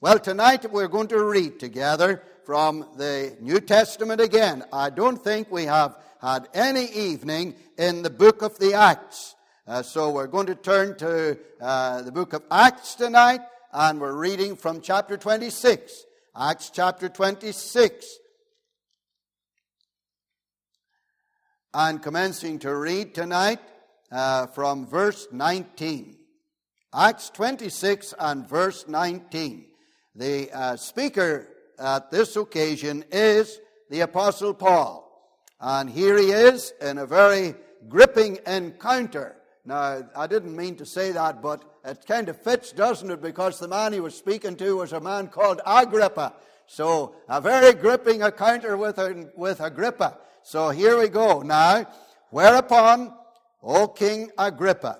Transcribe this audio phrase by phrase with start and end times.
[0.00, 4.62] Well, tonight we're going to read together from the New Testament again.
[4.72, 9.34] I don't think we have had any evening in the book of the Acts.
[9.66, 13.40] Uh, so we're going to turn to uh, the book of Acts tonight,
[13.72, 16.04] and we're reading from chapter 26.
[16.38, 18.06] Acts chapter 26.
[21.74, 23.58] And commencing to read tonight
[24.12, 26.18] uh, from verse 19.
[26.94, 29.64] Acts 26 and verse 19.
[30.18, 31.46] The uh, speaker
[31.78, 35.04] at this occasion is the Apostle Paul.
[35.60, 37.54] And here he is in a very
[37.88, 39.36] gripping encounter.
[39.64, 43.22] Now, I didn't mean to say that, but it kind of fits, doesn't it?
[43.22, 46.32] Because the man he was speaking to was a man called Agrippa.
[46.66, 48.98] So, a very gripping encounter with,
[49.36, 50.18] with Agrippa.
[50.42, 51.42] So, here we go.
[51.42, 51.86] Now,
[52.30, 53.14] whereupon,
[53.62, 54.98] O King Agrippa,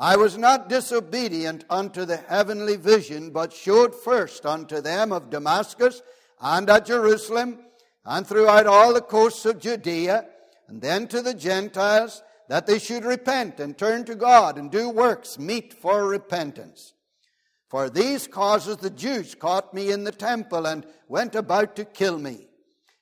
[0.00, 6.02] I was not disobedient unto the heavenly vision, but showed first unto them of Damascus
[6.40, 7.58] and at Jerusalem
[8.04, 10.24] and throughout all the coasts of Judea,
[10.68, 14.88] and then to the Gentiles, that they should repent and turn to God and do
[14.88, 16.94] works meet for repentance.
[17.68, 22.18] For these causes the Jews caught me in the temple and went about to kill
[22.18, 22.46] me.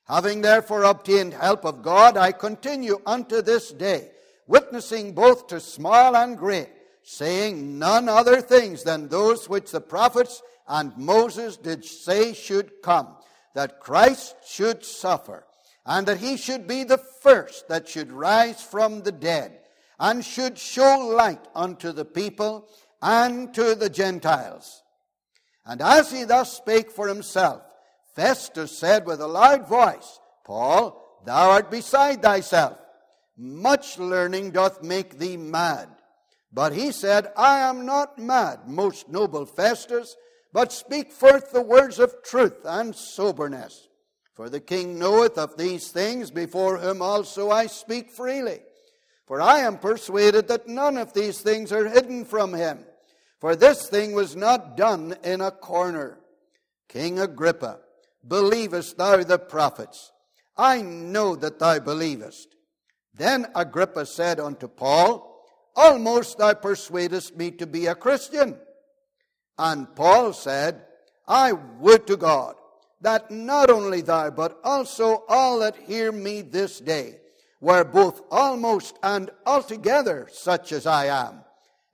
[0.05, 4.09] Having therefore obtained help of God, I continue unto this day,
[4.47, 6.69] witnessing both to small and great
[7.09, 13.15] saying none other things than those which the prophets and Moses did say should come,
[13.55, 15.45] that Christ should suffer,
[15.85, 19.57] and that he should be the first that should rise from the dead,
[19.97, 22.67] and should show light unto the people
[23.01, 24.83] and to the Gentiles.
[25.65, 27.61] And as he thus spake for himself,
[28.17, 32.77] Festus said with a loud voice, Paul, thou art beside thyself.
[33.37, 35.87] Much learning doth make thee mad.
[36.51, 40.15] But he said, I am not mad, most noble Festus,
[40.53, 43.87] but speak forth the words of truth and soberness.
[44.33, 48.59] For the king knoweth of these things, before whom also I speak freely.
[49.25, 52.85] For I am persuaded that none of these things are hidden from him.
[53.39, 56.19] For this thing was not done in a corner.
[56.87, 57.79] King Agrippa,
[58.25, 60.11] believest thou the prophets?
[60.55, 62.55] I know that thou believest.
[63.13, 65.36] Then Agrippa said unto Paul,
[65.77, 68.57] Almost thou persuadest me to be a Christian.
[69.57, 70.81] And Paul said,
[71.27, 72.55] I would to God
[73.01, 77.19] that not only thou, but also all that hear me this day
[77.61, 81.41] were both almost and altogether such as I am,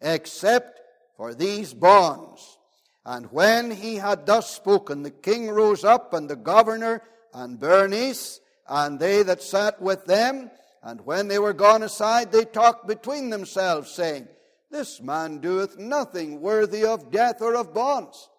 [0.01, 0.79] except
[1.17, 2.57] for these bonds.
[3.05, 7.01] And when he had thus spoken, the king rose up, and the governor,
[7.33, 10.51] and Bernice, and they that sat with them,
[10.83, 14.27] and when they were gone aside, they talked between themselves, saying,
[14.69, 18.29] This man doeth nothing worthy of death or of bonds.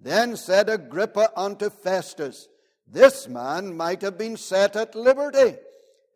[0.00, 2.48] Then said Agrippa unto Festus,
[2.88, 5.56] This man might have been set at liberty,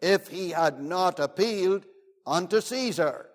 [0.02, 1.86] if he had not appealed
[2.26, 3.28] unto Caesar.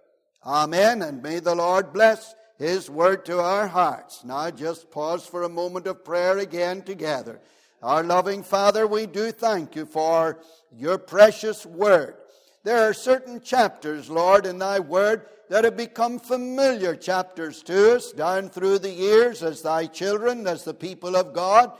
[0.46, 4.26] Amen, and may the Lord bless his word to our hearts.
[4.26, 7.40] Now just pause for a moment of prayer again together.
[7.82, 10.40] Our loving Father, we do thank you for
[10.72, 12.16] your precious word.
[12.66, 18.12] There are certain chapters, Lord, in thy word that have become familiar chapters to us
[18.12, 21.72] down through the years as thy children, as the people of God.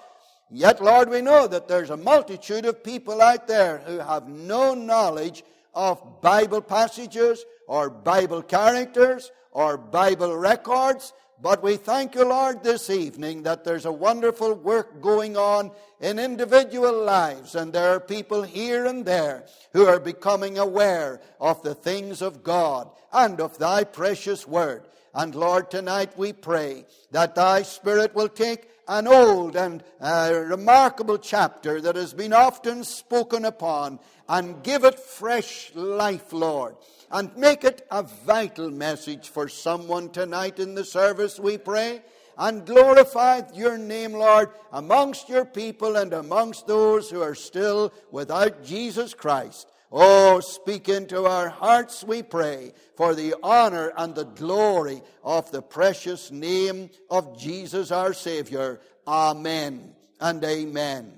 [0.52, 4.76] Yet, Lord, we know that there's a multitude of people out there who have no
[4.76, 5.44] knowledge
[5.74, 11.14] of Bible passages or Bible characters or Bible records.
[11.42, 16.18] But we thank you, Lord, this evening that there's a wonderful work going on in
[16.18, 21.76] individual lives, and there are people here and there who are becoming aware of the
[21.76, 24.88] things of God and of thy precious word.
[25.14, 31.18] And Lord, tonight we pray that thy Spirit will take an old and uh, remarkable
[31.18, 36.76] chapter that has been often spoken upon and give it fresh life, Lord
[37.12, 42.02] and make it a vital message for someone tonight in the service, we pray.
[42.38, 48.64] And glorify your name, Lord, amongst your people and amongst those who are still without
[48.64, 49.68] Jesus Christ.
[49.90, 55.62] Oh, speak into our hearts, we pray, for the honor and the glory of the
[55.62, 58.82] precious name of Jesus our Savior.
[59.08, 61.18] Amen and amen.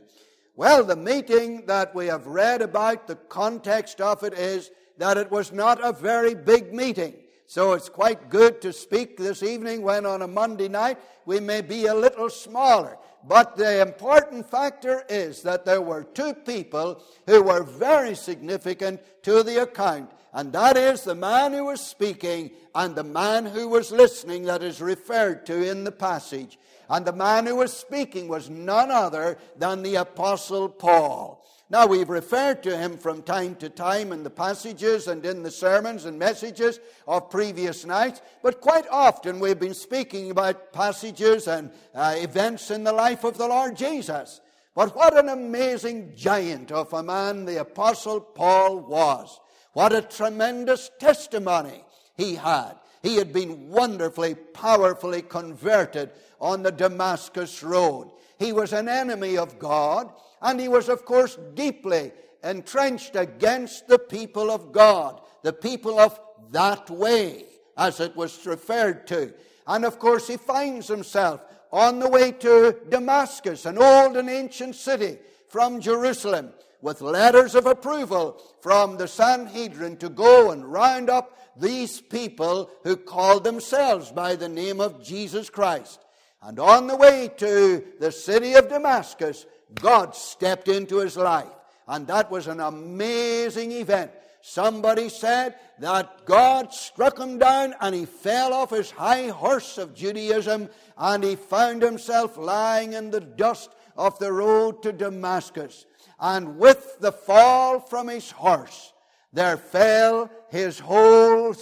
[0.56, 5.32] Well, the meeting that we have read about, the context of it is that it
[5.32, 7.14] was not a very big meeting.
[7.46, 11.62] So it's quite good to speak this evening when on a Monday night we may
[11.62, 12.98] be a little smaller.
[13.24, 19.44] But the important factor is that there were two people who were very significant to
[19.44, 20.12] the account.
[20.34, 24.62] And that is the man who was speaking and the man who was listening that
[24.62, 26.60] is referred to in the passage.
[26.90, 31.46] And the man who was speaking was none other than the Apostle Paul.
[31.70, 35.52] Now, we've referred to him from time to time in the passages and in the
[35.52, 41.70] sermons and messages of previous nights, but quite often we've been speaking about passages and
[41.94, 44.40] uh, events in the life of the Lord Jesus.
[44.76, 49.38] But what an amazing giant of a man the Apostle Paul was.
[49.74, 51.84] What a tremendous testimony
[52.16, 52.76] he had.
[53.04, 58.12] He had been wonderfully, powerfully converted on the Damascus Road.
[58.40, 62.12] He was an enemy of God, and he was, of course, deeply
[62.44, 66.20] entrenched against the people of God, the people of
[66.52, 67.46] that way,
[67.78, 69.34] as it was referred to.
[69.66, 71.42] And of course, he finds himself
[71.72, 75.18] on the way to Damascus, an old and ancient city
[75.50, 82.00] from Jerusalem, with letters of approval from the Sanhedrin to go and round up these
[82.00, 86.00] people who called themselves by the name of Jesus Christ.
[86.42, 89.46] And on the way to the city of Damascus,
[89.76, 91.48] God stepped into his life.
[91.88, 94.12] And that was an amazing event.
[94.42, 99.94] Somebody said that God struck him down and he fell off his high horse of
[99.94, 105.86] Judaism and he found himself lying in the dust of the road to Damascus.
[106.20, 108.94] And with the fall from his horse,
[109.34, 111.54] there fell his whole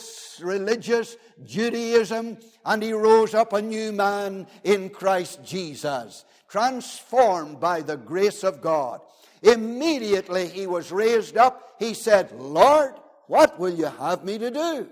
[0.41, 7.97] religious Judaism, and he rose up a new man in Christ Jesus, transformed by the
[7.97, 9.01] grace of God.
[9.41, 11.75] Immediately he was raised up.
[11.79, 12.95] He said, Lord,
[13.27, 14.87] what will you have me to do?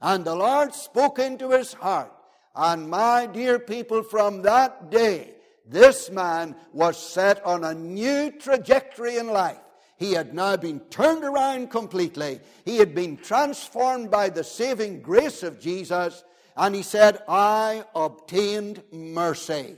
[0.00, 2.12] And the Lord spoke into his heart.
[2.54, 5.34] And my dear people, from that day,
[5.66, 9.58] this man was set on a new trajectory in life.
[10.00, 12.40] He had now been turned around completely.
[12.64, 16.24] He had been transformed by the saving grace of Jesus.
[16.56, 19.76] And he said, I obtained mercy.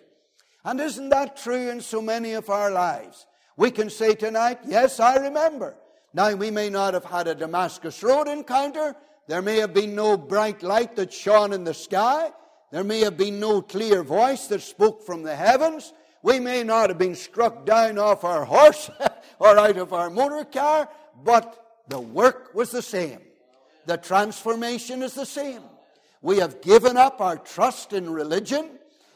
[0.64, 3.26] And isn't that true in so many of our lives?
[3.56, 5.74] We can say tonight, Yes, I remember.
[6.14, 8.94] Now, we may not have had a Damascus Road encounter.
[9.26, 12.30] There may have been no bright light that shone in the sky.
[12.70, 15.92] There may have been no clear voice that spoke from the heavens.
[16.22, 18.88] We may not have been struck down off our horse
[19.42, 20.88] or out of our motor car,
[21.24, 23.18] but the work was the same.
[23.86, 25.62] The transformation is the same.
[26.20, 28.70] We have given up our trust in religion,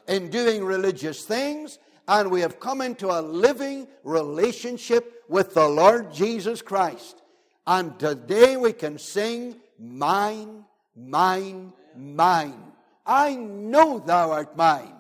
[0.09, 1.79] in doing religious things,
[2.09, 7.23] and we have come into a living relationship with the Lord Jesus Christ.
[7.65, 10.65] And today we can sing, Mine,
[10.97, 12.73] mine, mine.
[13.07, 14.95] I know thou art mine.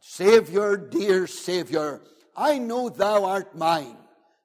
[0.00, 2.00] Savior, dear Savior,
[2.34, 3.96] I know thou art mine.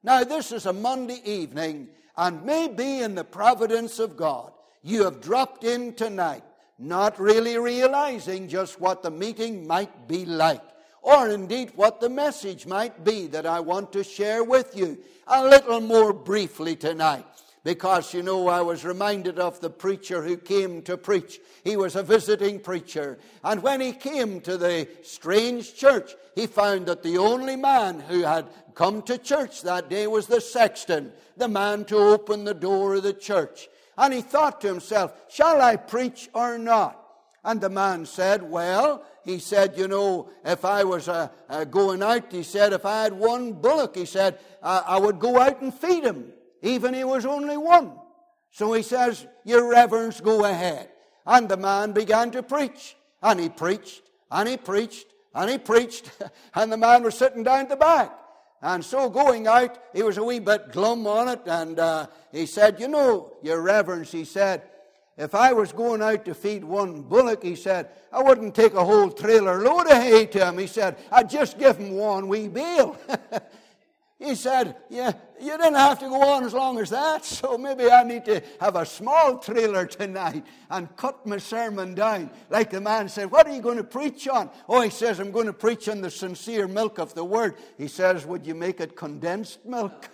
[0.08, 5.20] Now, this is a Monday evening, and maybe in the providence of God, you have
[5.20, 6.46] dropped in tonight,
[6.80, 10.62] not really realizing just what the meeting might be like,
[11.02, 15.44] or indeed what the message might be that I want to share with you a
[15.46, 17.26] little more briefly tonight.
[17.68, 21.42] Because, you know, I was reminded of the preacher who came to preach.
[21.66, 23.20] He was a visiting preacher.
[23.44, 28.22] And when he came to the strange church, he found that the only man who
[28.22, 32.96] had come to church that day was the sexton, the man to open the door
[32.96, 33.68] of the church.
[33.98, 36.98] And he thought to himself, Shall I preach or not?
[37.44, 42.02] And the man said, Well, he said, You know, if I was uh, uh, going
[42.02, 45.74] out, he said, if I had one bullock, he said, I would go out and
[45.74, 46.32] feed him
[46.68, 47.94] even he was only one.
[48.52, 50.90] So he says, Your reverence, go ahead.
[51.26, 52.96] And the man began to preach.
[53.22, 56.12] And he preached, and he preached, and he preached.
[56.56, 58.12] And the man was sitting down at the back.
[58.62, 61.42] And so going out, he was a wee bit glum on it.
[61.46, 64.64] And uh, he said, You know, Your reverence, he said,
[65.18, 68.86] if I was going out to feed one bullock, he said, I wouldn't take a
[68.86, 70.60] whole trailer load of hay to him.
[70.60, 72.96] He said, I'd just give him one wee bale.
[74.20, 77.90] He said, Yeah, you didn't have to go on as long as that, so maybe
[77.90, 82.32] I need to have a small trailer tonight and cut my sermon down.
[82.50, 84.50] Like the man said, What are you going to preach on?
[84.68, 87.56] Oh, he says, I'm going to preach on the sincere milk of the word.
[87.78, 90.10] He says, Would you make it condensed milk?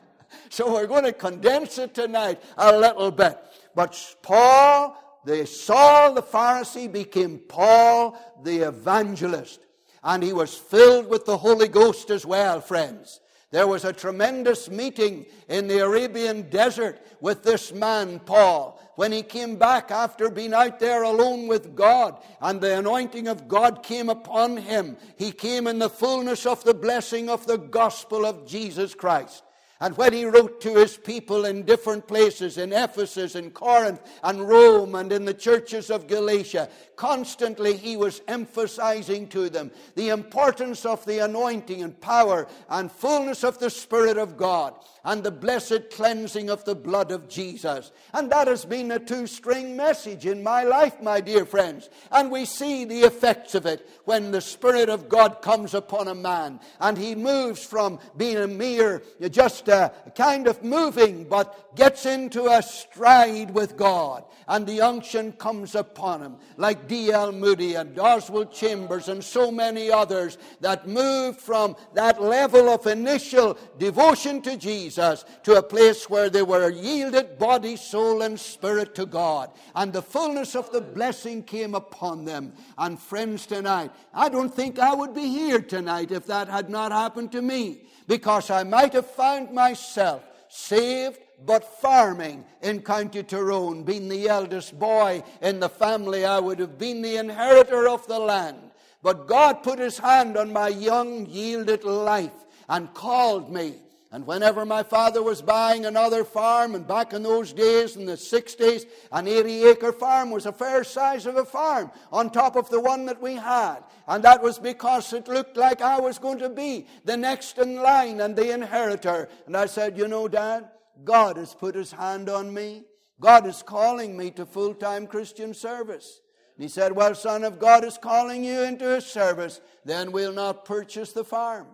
[0.50, 3.38] so we're going to condense it tonight a little bit.
[3.74, 9.58] But Paul, the Saul the Pharisee, became Paul the evangelist.
[10.04, 13.18] And he was filled with the Holy Ghost as well, friends.
[13.50, 19.22] There was a tremendous meeting in the Arabian desert with this man, Paul, when he
[19.22, 24.10] came back after being out there alone with God, and the anointing of God came
[24.10, 24.98] upon him.
[25.16, 29.42] He came in the fullness of the blessing of the gospel of Jesus Christ.
[29.80, 34.48] And when he wrote to his people in different places, in Ephesus, in Corinth, and
[34.48, 40.84] Rome, and in the churches of Galatia, constantly he was emphasizing to them the importance
[40.84, 45.90] of the anointing and power and fullness of the Spirit of God and the blessed
[45.92, 47.92] cleansing of the blood of Jesus.
[48.12, 51.88] And that has been a two string message in my life, my dear friends.
[52.10, 56.14] And we see the effects of it when the Spirit of God comes upon a
[56.16, 62.06] man and he moves from being a mere, just a kind of moving, but gets
[62.06, 64.24] into a stride with God.
[64.48, 67.32] And the unction comes upon him, like D.L.
[67.32, 73.58] Moody and Oswald Chambers and so many others that moved from that level of initial
[73.78, 79.04] devotion to Jesus to a place where they were yielded body, soul, and spirit to
[79.04, 79.50] God.
[79.74, 82.54] And the fullness of the blessing came upon them.
[82.78, 86.92] And friends, tonight, I don't think I would be here tonight if that had not
[86.92, 93.82] happened to me, because I might have found myself saved but farming in County Tyrone,
[93.82, 98.18] being the eldest boy in the family, I would have been the inheritor of the
[98.18, 98.58] land.
[99.02, 102.38] But God put his hand on my young, yielded life
[102.68, 103.74] and called me
[104.10, 108.14] and whenever my father was buying another farm, and back in those days, in the
[108.14, 112.70] 60s, an 80 acre farm was a fair size of a farm on top of
[112.70, 113.80] the one that we had.
[114.06, 117.76] And that was because it looked like I was going to be the next in
[117.76, 119.28] line and the inheritor.
[119.46, 120.70] And I said, You know, Dad,
[121.04, 122.84] God has put his hand on me.
[123.20, 126.22] God is calling me to full time Christian service.
[126.56, 130.32] And he said, Well, son, if God is calling you into his service, then we'll
[130.32, 131.66] not purchase the farm.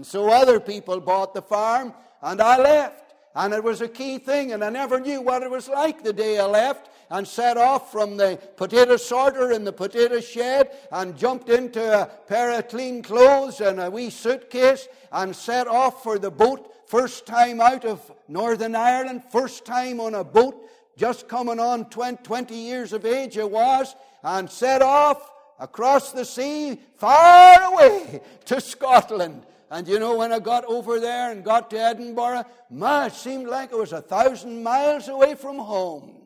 [0.00, 1.92] And so other people bought the farm,
[2.22, 3.12] and I left.
[3.34, 6.14] And it was a key thing, and I never knew what it was like the
[6.14, 11.18] day I left and set off from the potato sorter in the potato shed and
[11.18, 16.18] jumped into a pair of clean clothes and a wee suitcase and set off for
[16.18, 16.88] the boat.
[16.88, 20.66] First time out of Northern Ireland, first time on a boat,
[20.96, 26.80] just coming on 20 years of age I was, and set off across the sea
[26.96, 29.44] far away to Scotland.
[29.70, 33.46] And you know, when I got over there and got to Edinburgh, my, it seemed
[33.46, 36.20] like it was a thousand miles away from home.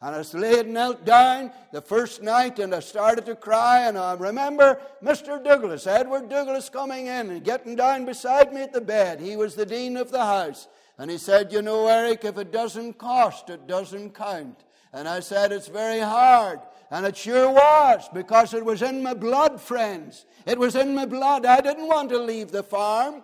[0.00, 3.88] And I laid knelt down the first night and I started to cry.
[3.88, 5.42] And I remember Mr.
[5.42, 9.20] Douglas, Edward Douglas, coming in and getting down beside me at the bed.
[9.20, 10.68] He was the dean of the house.
[10.98, 14.64] And he said, You know, Eric, if it doesn't cost, it doesn't count.
[14.92, 16.60] And I said, It's very hard.
[16.90, 20.24] And it sure was, because it was in my blood, friends.
[20.46, 21.44] It was in my blood.
[21.44, 23.22] I didn't want to leave the farm.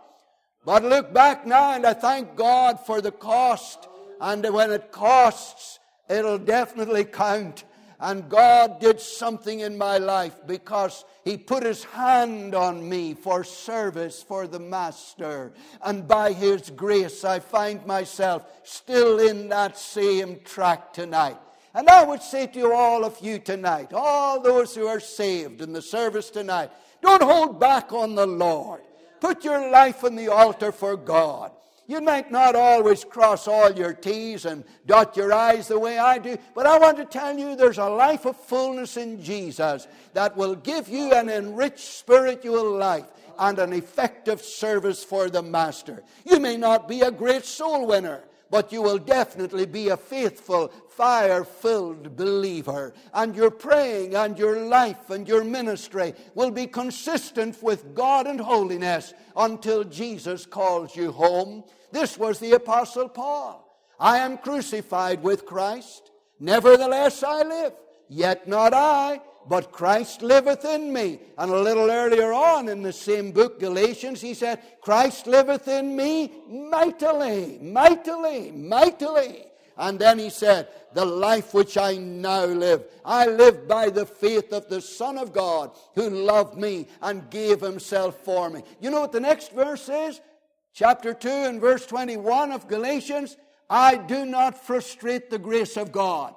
[0.67, 3.89] But look back now, and I thank God for the cost.
[4.21, 5.79] And when it costs,
[6.09, 7.65] it'll definitely count.
[8.01, 13.45] And God did something in my life because He put His hand on me for
[13.45, 15.53] service for the Master.
[15.83, 21.39] And by His grace, I find myself still in that same track tonight.
[21.75, 25.73] And I would say to all of you tonight, all those who are saved in
[25.73, 26.71] the service tonight,
[27.03, 28.81] don't hold back on the Lord.
[29.21, 31.51] Put your life on the altar for God.
[31.87, 36.19] You might not always cross all your T's and dot your I's the way I
[36.19, 40.37] do, but I want to tell you there's a life of fullness in Jesus that
[40.37, 43.05] will give you an enriched spiritual life
[43.39, 46.03] and an effective service for the Master.
[46.25, 48.23] You may not be a great soul winner
[48.55, 52.95] but you will definitely be a faithful, fire filled believer.
[53.13, 58.41] And your praying and your life and your ministry will be consistent with God and
[58.41, 61.65] holiness until Jesus calls you home.
[61.91, 63.77] This was the Apostle Paul.
[63.99, 66.13] I am crucified with Christ.
[66.39, 67.73] Nevertheless, I live.
[68.09, 71.21] Yet not I, but Christ liveth in me.
[71.39, 75.95] And a little earlier on in the same book, Galatians, he said, Christ liveth in
[75.95, 79.45] me mightily, mightily, mightily.
[79.77, 84.53] And then he said, The life which I now live, I live by the faith
[84.53, 88.63] of the Son of God who loved me and gave himself for me.
[88.81, 90.21] You know what the next verse is?
[90.73, 93.37] Chapter 2 and verse 21 of Galatians
[93.69, 96.35] I do not frustrate the grace of God.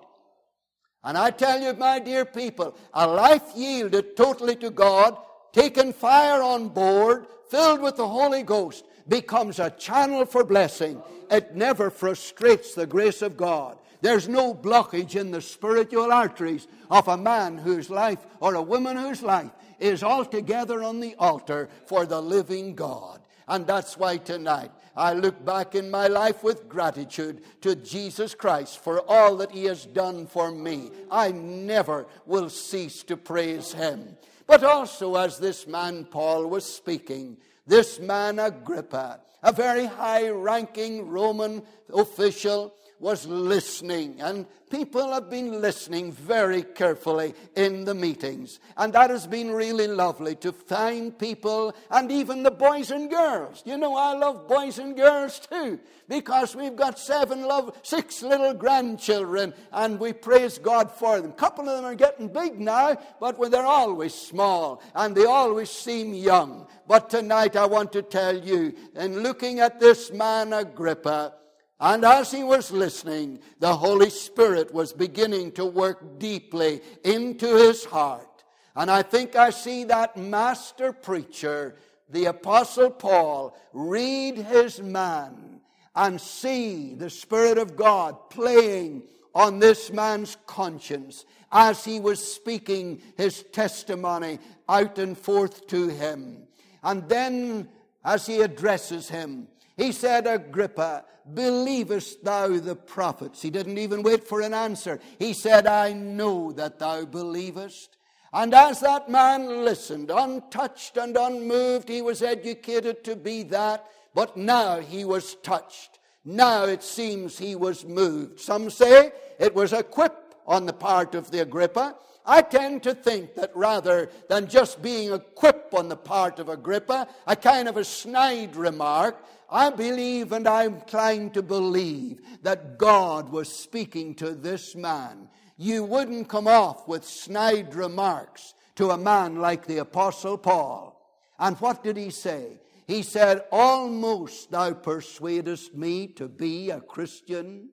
[1.08, 5.16] And I tell you, my dear people, a life yielded totally to God,
[5.54, 11.02] taken fire on board, filled with the Holy Ghost, becomes a channel for blessing.
[11.32, 13.78] It never frustrates the grace of God.
[14.02, 18.98] There's no blockage in the spiritual arteries of a man whose life or a woman
[18.98, 23.22] whose life is altogether on the altar for the living God.
[23.48, 28.84] And that's why tonight I look back in my life with gratitude to Jesus Christ
[28.84, 30.90] for all that He has done for me.
[31.12, 34.18] I never will cease to praise Him.
[34.48, 37.38] But also, as this man Paul was speaking,
[37.68, 41.62] this man Agrippa, a very high ranking Roman
[41.94, 48.60] official, was listening, and people have been listening very carefully in the meetings.
[48.76, 53.62] And that has been really lovely to find people, and even the boys and girls.
[53.66, 58.56] You know, I love boys and girls too, because we've got seven, love, six little
[58.56, 61.32] grandchildren, and we praise God for them.
[61.32, 65.70] A couple of them are getting big now, but they're always small, and they always
[65.70, 66.68] seem young.
[66.88, 71.34] But tonight I want to tell you, in looking at this man Agrippa,
[71.80, 77.86] and as he was listening, the Holy Spirit was beginning to work deeply into his
[77.86, 78.44] heart.
[78.76, 81.76] And I think I see that master preacher,
[82.10, 85.62] the Apostle Paul, read his man
[85.96, 89.04] and see the Spirit of God playing
[89.34, 96.48] on this man's conscience as he was speaking his testimony out and forth to him.
[96.84, 97.70] And then,
[98.04, 103.42] as he addresses him, he said, Agrippa, believest thou the prophets?
[103.42, 105.00] He didn't even wait for an answer.
[105.20, 107.96] He said, I know that thou believest.
[108.34, 114.36] And as that man listened, untouched and unmoved, he was educated to be that, but
[114.36, 116.00] now he was touched.
[116.26, 118.40] Now it seems he was moved.
[118.40, 121.96] Some say it was a quip on the part of the Agrippa.
[122.26, 126.50] I tend to think that rather than just being a quip on the part of
[126.50, 132.78] Agrippa, a kind of a snide remark, I believe and I'm inclined to believe that
[132.78, 135.30] God was speaking to this man.
[135.58, 140.94] You wouldn't come off with snide remarks to a man like the Apostle Paul.
[141.40, 142.60] And what did he say?
[142.86, 147.70] He said, Almost thou persuadest me to be a Christian.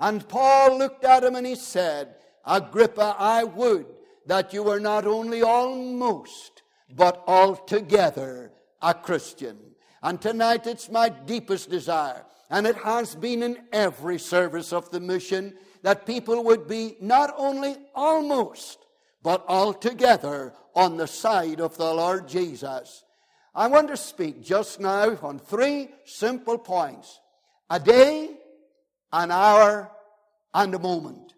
[0.00, 2.14] And Paul looked at him and he said,
[2.44, 3.86] Agrippa, I would
[4.26, 6.62] that you were not only almost,
[6.94, 9.58] but altogether a Christian.
[10.02, 15.00] And tonight it's my deepest desire, and it has been in every service of the
[15.00, 18.78] mission, that people would be not only almost,
[19.22, 23.04] but altogether on the side of the Lord Jesus.
[23.54, 27.20] I want to speak just now on three simple points
[27.70, 28.30] a day,
[29.12, 29.90] an hour,
[30.54, 31.34] and a moment.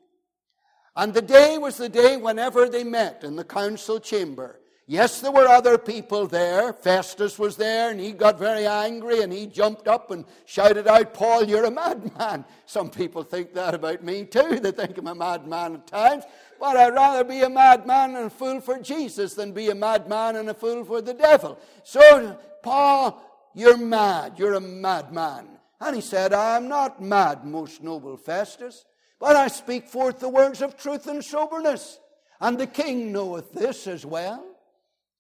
[0.95, 4.60] And the day was the day whenever they met in the council chamber.
[4.91, 6.73] Yes, there were other people there.
[6.73, 11.15] Festus was there, and he got very angry, and he jumped up and shouted out,
[11.15, 12.45] Paul, you're a madman.
[12.67, 14.59] Some people think that about me too.
[14.59, 16.25] They think I'm a madman at times.
[16.59, 20.35] But I'd rather be a madman and a fool for Jesus than be a madman
[20.35, 21.57] and a fool for the devil.
[21.85, 23.23] So, Paul,
[23.55, 24.41] you're mad.
[24.41, 25.51] You're a madman.
[25.81, 28.85] And he said, I am not mad, most noble Festus,
[29.21, 32.01] but I speak forth the words of truth and soberness.
[32.41, 34.50] And the king knoweth this as well.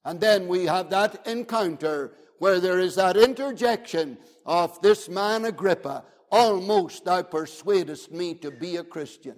[0.04, 6.04] And then we have that encounter where there is that interjection of this man Agrippa,
[6.30, 9.36] almost thou persuadest me to be a Christian.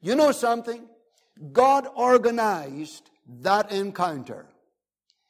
[0.00, 0.86] You know something?
[1.52, 4.46] God organized that encounter.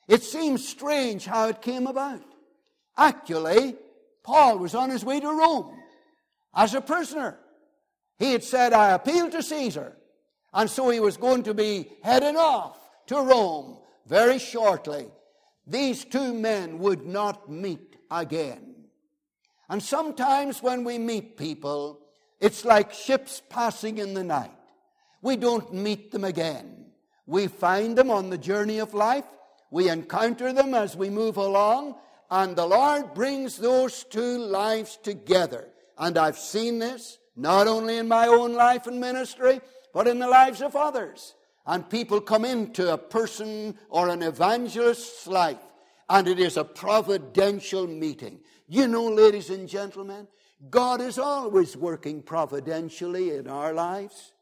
[0.09, 2.23] It seems strange how it came about.
[2.97, 3.77] Actually,
[4.23, 5.75] Paul was on his way to Rome
[6.55, 7.39] as a prisoner.
[8.19, 9.97] He had said, I appeal to Caesar.
[10.53, 15.09] And so he was going to be heading off to Rome very shortly,
[15.66, 18.75] these two men would not meet again.
[19.69, 22.01] And sometimes when we meet people,
[22.40, 24.53] it's like ships passing in the night.
[25.23, 26.87] We don't meet them again.
[27.27, 29.25] We find them on the journey of life.
[29.73, 31.97] We encounter them as we move along.
[32.31, 35.69] And the Lord brings those two lives together.
[35.99, 39.61] And I've seen this not only in my own life and ministry,
[39.92, 41.35] but in the lives of others
[41.66, 45.59] and people come into a person or an evangelist's life,
[46.09, 48.40] and it is a providential meeting.
[48.68, 50.29] You know, ladies and gentlemen,
[50.70, 54.33] God is always working providentially in our lives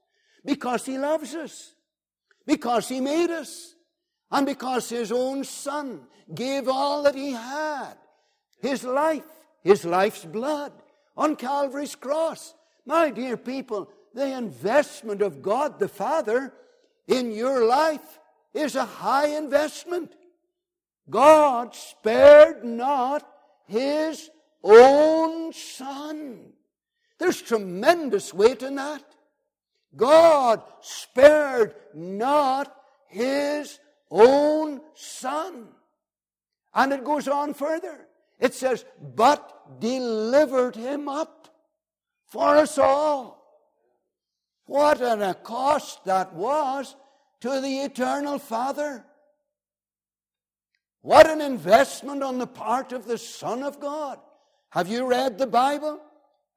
[0.45, 1.75] because He loves us,
[2.47, 3.75] because He made us,
[4.31, 6.03] and because His own Son
[6.35, 7.95] gave all that He had
[8.61, 9.25] His life,
[9.63, 10.73] His life's blood
[11.17, 12.55] on Calvary's cross.
[12.85, 16.53] My dear people, the investment of God the Father
[17.07, 18.19] in your life
[18.53, 20.13] is a high investment.
[21.11, 23.29] God spared not
[23.67, 24.31] his
[24.63, 26.53] own son.
[27.19, 29.05] There's tremendous weight in that.
[29.97, 32.75] God spared not
[33.09, 33.79] his
[34.11, 35.69] own son.
[36.75, 38.09] And it goes on further.
[38.41, 41.49] It says, but delivered him up
[42.27, 43.44] for us all.
[44.67, 46.97] What an cost that was
[47.41, 49.05] to the eternal Father.
[51.03, 54.19] What an investment on the part of the Son of God.
[54.71, 56.01] Have you read the Bible?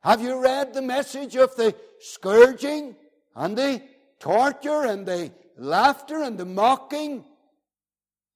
[0.02, 2.96] Have you read the message of the scourging
[3.36, 3.82] and the
[4.20, 7.26] torture and the laughter and the mocking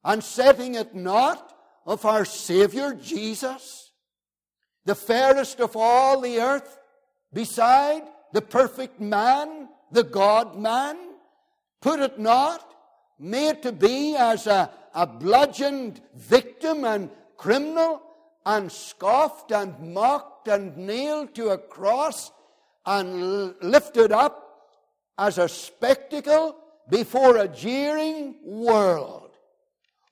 [0.04, 1.54] and setting at naught
[1.86, 3.92] of our Savior Jesus?
[4.84, 6.78] The fairest of all the earth,
[7.32, 10.98] beside the perfect man, the God man,
[11.82, 12.74] put it not,
[13.20, 18.02] made to be as a a bludgeoned victim and criminal
[18.46, 22.32] and scoffed and mocked and nailed to a cross
[22.86, 24.48] and lifted up
[25.17, 26.56] as a spectacle
[26.89, 29.30] before a jeering world.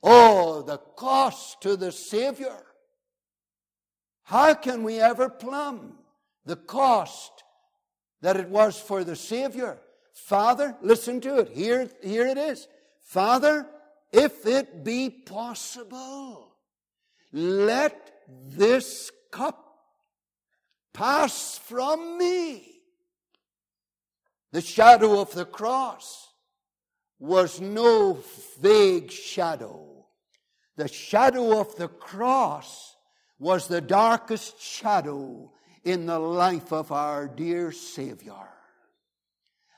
[0.04, 2.64] Oh, the cost to the Savior.
[4.24, 5.98] How can we ever plumb
[6.46, 7.39] the cost
[8.22, 9.80] that it was for the Savior?
[10.14, 11.50] Father, listen to it.
[11.50, 12.68] Here, here it is.
[13.02, 13.66] Father,
[14.12, 16.56] if it be possible,
[17.32, 18.12] let
[18.46, 19.66] this cup
[20.94, 22.82] pass from me.
[24.52, 26.28] The shadow of the cross
[27.20, 28.20] was no
[28.60, 30.06] vague shadow.
[30.76, 32.96] The shadow of the cross
[33.38, 35.52] was the darkest shadow
[35.84, 38.48] in the life of our dear Savior.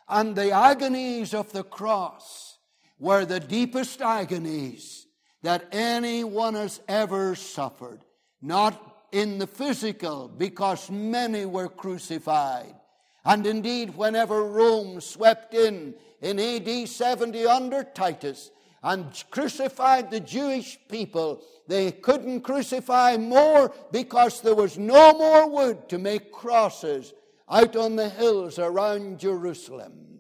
[0.08, 2.58] And the agonies of the cross
[3.00, 5.08] were the deepest agonies
[5.42, 8.02] that anyone has ever suffered.
[8.42, 8.80] Not
[9.12, 12.76] in the physical, because many were crucified.
[13.24, 18.52] And indeed, whenever Rome swept in in AD 70 under Titus
[18.84, 25.88] and crucified the Jewish people, they couldn't crucify more because there was no more wood
[25.90, 27.14] to make crosses
[27.50, 30.20] out on the hills around Jerusalem.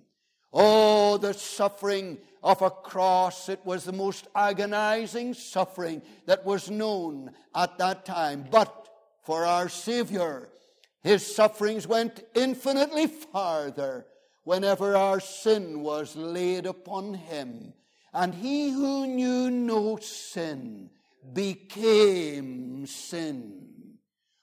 [0.53, 3.49] Oh, the suffering of a cross.
[3.49, 8.45] It was the most agonizing suffering that was known at that time.
[8.51, 8.89] But
[9.23, 10.49] for our Savior,
[11.03, 14.05] his sufferings went infinitely farther
[14.43, 17.73] whenever our sin was laid upon him.
[18.13, 20.89] And he who knew no sin
[21.33, 23.97] became sin,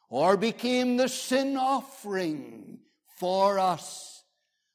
[0.08, 2.78] or became the sin offering
[3.18, 4.24] for us.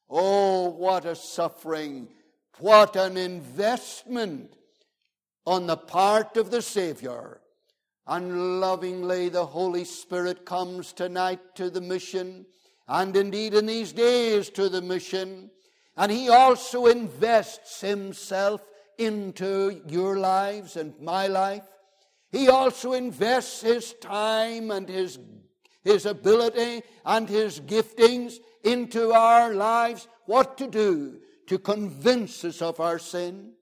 [0.08, 2.08] Oh, what a suffering
[2.58, 4.56] what an investment
[5.46, 7.40] on the part of the Savior.
[8.06, 12.46] And lovingly, the Holy Spirit comes tonight to the mission,
[12.86, 15.50] and indeed in these days to the mission.
[15.96, 18.62] And He also invests Himself
[18.98, 21.64] into your lives and my life.
[22.30, 25.18] He also invests His time and His,
[25.82, 30.08] His ability and His giftings into our lives.
[30.26, 33.52] What to do to convince us of our sin,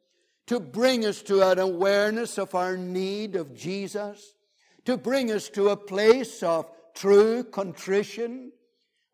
[0.46, 4.34] to bring us to an awareness of our need of Jesus,
[4.84, 8.52] to bring us to a place of true contrition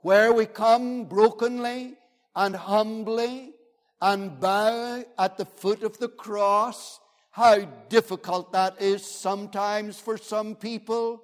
[0.00, 1.94] where we come brokenly
[2.34, 3.52] and humbly
[4.00, 7.00] and bow at the foot of the cross.
[7.30, 11.22] How difficult that is sometimes for some people,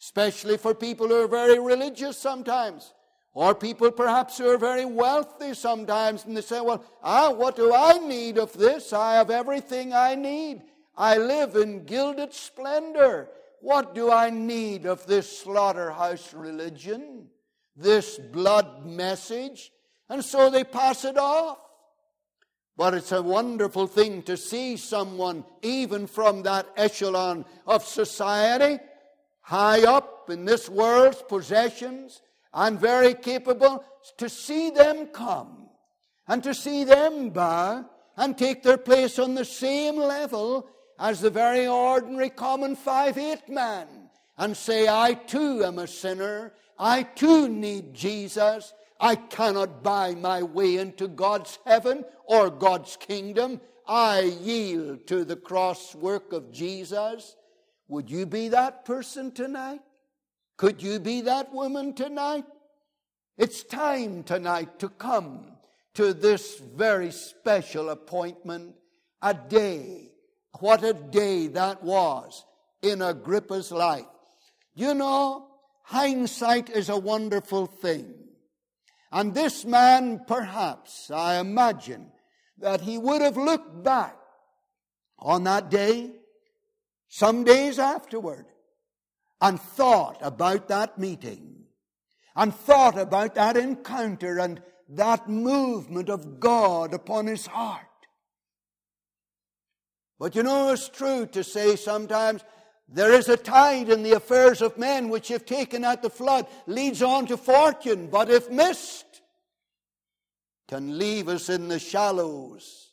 [0.00, 2.92] especially for people who are very religious sometimes.
[3.34, 7.74] Or people perhaps who are very wealthy sometimes and they say, Well, ah, what do
[7.74, 8.92] I need of this?
[8.92, 10.62] I have everything I need.
[10.96, 13.30] I live in gilded splendor.
[13.60, 17.28] What do I need of this slaughterhouse religion?
[17.74, 19.70] This blood message?
[20.10, 21.58] And so they pass it off.
[22.82, 28.80] But it's a wonderful thing to see someone, even from that echelon of society,
[29.40, 33.84] high up in this world's possessions, and very capable
[34.16, 35.68] to see them come
[36.26, 40.68] and to see them bow and take their place on the same level
[40.98, 43.86] as the very ordinary common five eight man
[44.36, 46.52] and say, I too am a sinner.
[46.80, 48.74] I too need Jesus.
[49.02, 53.60] I cannot buy my way into God's heaven or God's kingdom.
[53.84, 57.34] I yield to the cross work of Jesus.
[57.88, 59.80] Would you be that person tonight?
[60.56, 62.44] Could you be that woman tonight?
[63.36, 65.56] It's time tonight to come
[65.94, 68.76] to this very special appointment,
[69.20, 70.12] a day.
[70.60, 72.44] What a day that was
[72.82, 74.06] in Agrippa's life.
[74.76, 75.48] You know,
[75.82, 78.21] hindsight is a wonderful thing.
[79.12, 82.10] And this man, perhaps, I imagine,
[82.58, 84.16] that he would have looked back
[85.18, 86.12] on that day,
[87.08, 88.46] some days afterward,
[89.40, 91.64] and thought about that meeting
[92.34, 97.86] and thought about that encounter and that movement of God upon his heart.
[100.18, 102.42] But you know, it's true to say sometimes
[102.88, 106.46] there is a tide in the affairs of men which, if taken at the flood,
[106.66, 109.22] leads on to fortune, but if missed,
[110.68, 112.92] can leave us in the shallows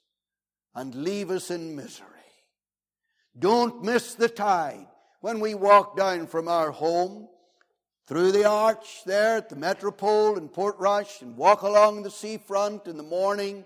[0.75, 2.05] and leave us in misery.
[3.37, 4.87] Don't miss the tide.
[5.21, 7.27] When we walk down from our home
[8.07, 12.97] through the arch there at the Metropole in Portrush and walk along the seafront in
[12.97, 13.65] the morning,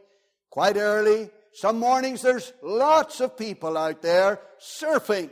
[0.49, 5.29] quite early, some mornings there's lots of people out there surfing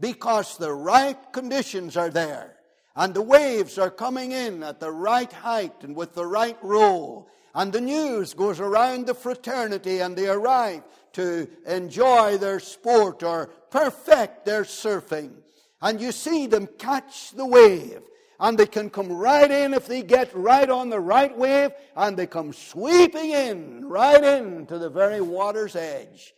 [0.00, 2.56] because the right conditions are there.
[2.96, 7.28] And the waves are coming in at the right height and with the right roll.
[7.54, 10.82] And the news goes around the fraternity and they arrive
[11.12, 15.32] to enjoy their sport or perfect their surfing.
[15.80, 18.00] And you see them catch the wave.
[18.40, 22.16] And they can come right in if they get right on the right wave, and
[22.16, 26.34] they come sweeping in, right in to the very water's edge.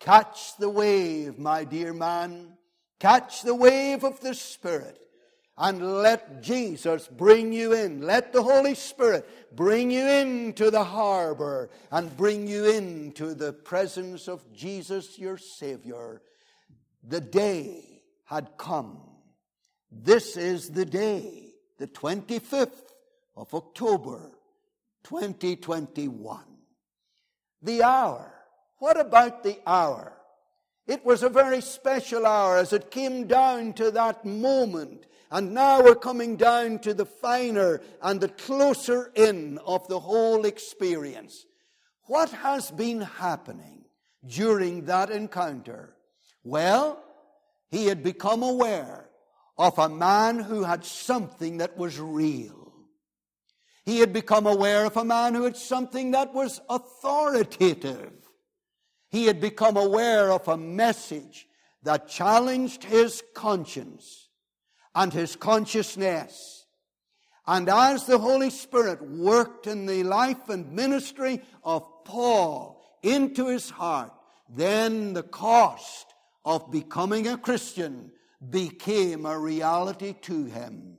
[0.00, 2.56] Catch the wave, my dear man.
[3.00, 4.98] Catch the wave of the Spirit
[5.56, 8.02] and let Jesus bring you in.
[8.02, 14.28] Let the Holy Spirit bring you into the harbor and bring you into the presence
[14.28, 16.22] of Jesus, your Savior.
[17.06, 18.98] The day had come.
[19.92, 22.92] This is the day, the 25th
[23.36, 24.32] of October,
[25.04, 26.40] 2021.
[27.62, 28.32] The hour.
[28.78, 30.12] What about the hour?
[30.86, 35.06] It was a very special hour as it came down to that moment.
[35.30, 40.44] And now we're coming down to the finer and the closer in of the whole
[40.44, 41.46] experience.
[42.06, 43.84] What has been happening
[44.26, 45.96] during that encounter?
[46.42, 47.02] Well,
[47.70, 49.08] he had become aware
[49.56, 52.72] of a man who had something that was real.
[53.84, 58.12] He had become aware of a man who had something that was authoritative
[59.14, 61.46] he had become aware of a message
[61.84, 64.26] that challenged his conscience
[64.92, 66.66] and his consciousness.
[67.46, 73.70] And as the Holy Spirit worked in the life and ministry of Paul into his
[73.70, 74.12] heart,
[74.48, 76.12] then the cost
[76.44, 78.10] of becoming a Christian
[78.50, 80.98] became a reality to him.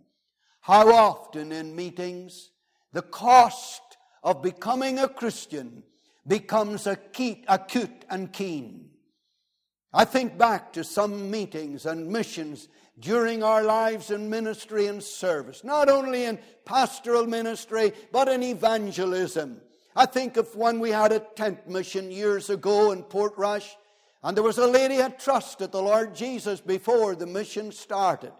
[0.61, 2.49] How often in meetings
[2.93, 3.81] the cost
[4.23, 5.83] of becoming a Christian
[6.27, 8.89] becomes acute, and keen.
[9.93, 12.67] I think back to some meetings and missions
[12.99, 19.61] during our lives in ministry and service, not only in pastoral ministry, but in evangelism.
[19.95, 23.75] I think of when we had a tent mission years ago in Portrush,
[24.23, 28.33] and there was a lady had trusted the Lord Jesus before the mission started.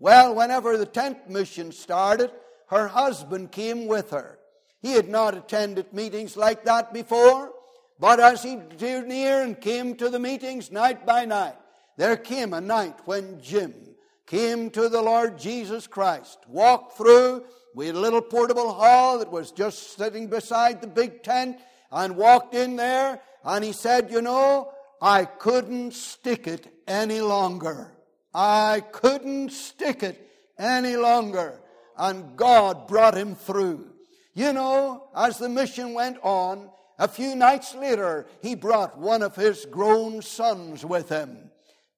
[0.00, 2.30] Well, whenever the tent mission started,
[2.68, 4.37] her husband came with her.
[4.80, 7.52] He had not attended meetings like that before,
[7.98, 11.56] but as he drew near and came to the meetings night by night,
[11.96, 13.74] there came a night when Jim
[14.26, 17.44] came to the Lord Jesus Christ, walked through.
[17.74, 21.58] We had a little portable hall that was just sitting beside the big tent,
[21.90, 27.96] and walked in there, and he said, You know, I couldn't stick it any longer.
[28.34, 31.60] I couldn't stick it any longer.
[31.96, 33.90] And God brought him through.
[34.38, 39.34] You know, as the mission went on, a few nights later, he brought one of
[39.34, 41.50] his grown sons with him.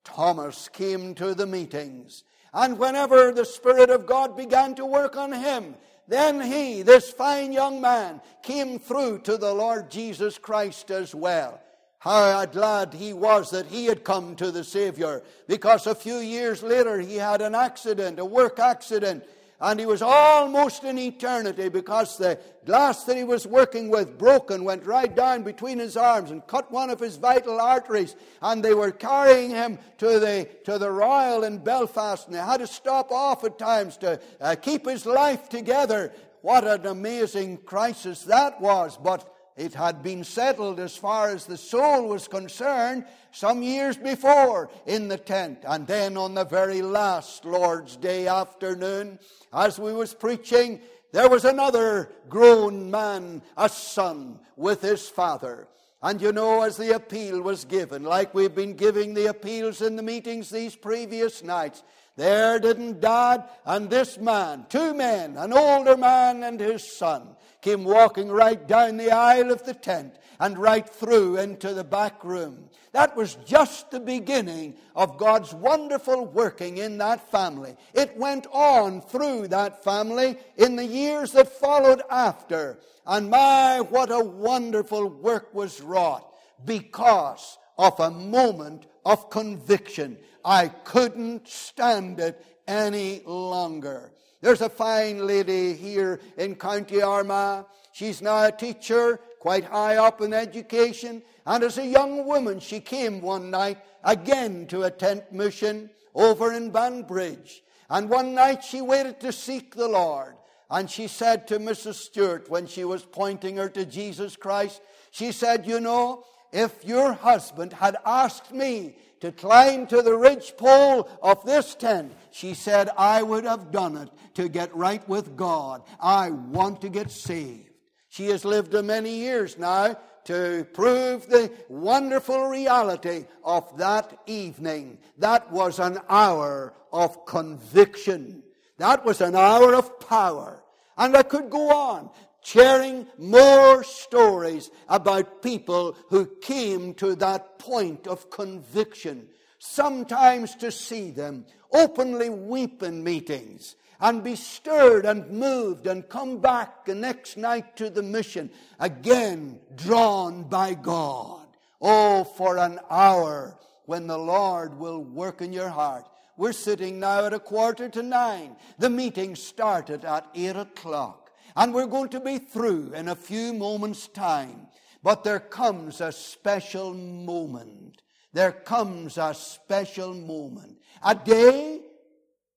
[0.04, 2.24] Thomas came to the meetings.
[2.54, 5.74] And whenever the Spirit of God began to work on him,
[6.08, 11.60] then he, this fine young man, came through to the Lord Jesus Christ as well.
[11.98, 16.62] How glad he was that he had come to the Savior, because a few years
[16.62, 19.24] later he had an accident, a work accident,
[19.60, 24.64] and he was almost in eternity because the glass that he was working with broken
[24.64, 28.16] went right down between his arms and cut one of his vital arteries.
[28.40, 32.26] And they were carrying him to the to the royal in belfast.
[32.26, 36.12] And they had to stop off at times to uh, keep his life together.
[36.40, 38.96] What an amazing crisis that was.
[38.96, 44.70] But it had been settled as far as the soul was concerned some years before
[44.86, 45.60] in the tent.
[45.66, 49.18] And then on the very last Lord's Day afternoon,
[49.52, 50.80] as we was preaching,
[51.12, 55.66] there was another grown man, a son, with his father.
[56.02, 59.96] And you know, as the appeal was given, like we've been giving the appeals in
[59.96, 61.82] the meetings these previous nights,
[62.16, 67.84] there didn't Dad and this man, two men, an older man and his son, came
[67.84, 72.70] walking right down the aisle of the tent and right through into the back room.
[72.92, 77.76] That was just the beginning of God's wonderful working in that family.
[77.94, 82.80] It went on through that family in the years that followed after.
[83.06, 86.26] And my, what a wonderful work was wrought
[86.64, 90.16] because of a moment of conviction.
[90.44, 94.12] I couldn't stand it any longer.
[94.40, 97.66] There's a fine lady here in County Armagh.
[97.92, 101.22] She's now a teacher, quite high up in education.
[101.46, 106.52] And as a young woman, she came one night again to a tent mission over
[106.52, 107.62] in Banbridge.
[107.90, 110.36] And one night she waited to seek the Lord.
[110.70, 111.94] And she said to Mrs.
[111.94, 117.12] Stewart when she was pointing her to Jesus Christ, she said, You know, if your
[117.12, 123.22] husband had asked me to climb to the ridgepole of this tent, she said, I
[123.22, 125.82] would have done it to get right with God.
[126.00, 127.70] I want to get saved.
[128.08, 134.98] She has lived many years now to prove the wonderful reality of that evening.
[135.18, 138.42] That was an hour of conviction.
[138.78, 140.62] That was an hour of power.
[140.96, 142.10] And I could go on
[142.42, 149.28] sharing more stories about people who came to that point of conviction.
[149.58, 156.38] Sometimes to see them openly weep in meetings and be stirred and moved and come
[156.38, 161.46] back the next night to the mission, again drawn by God.
[161.82, 166.06] Oh, for an hour when the Lord will work in your heart.
[166.36, 168.56] We're sitting now at a quarter to nine.
[168.78, 173.52] The meeting started at eight o'clock, and we're going to be through in a few
[173.52, 174.68] moments' time.
[175.02, 178.02] But there comes a special moment.
[178.32, 180.78] There comes a special moment.
[181.02, 181.80] A day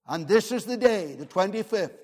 [0.08, 1.97] and this is the day, the 25th.